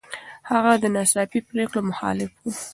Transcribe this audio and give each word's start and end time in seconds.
هغه 0.51 0.71
د 0.81 0.83
ناڅاپي 0.95 1.39
پرېکړو 1.49 1.81
مخالف 1.89 2.31
و. 2.39 2.43